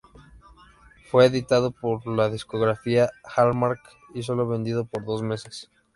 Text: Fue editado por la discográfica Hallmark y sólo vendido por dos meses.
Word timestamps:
Fue 1.11 1.27
editado 1.27 1.69
por 1.69 2.07
la 2.07 2.27
discográfica 2.27 3.11
Hallmark 3.23 3.81
y 4.15 4.23
sólo 4.23 4.47
vendido 4.47 4.85
por 4.85 5.05
dos 5.05 5.21
meses. 5.21 5.69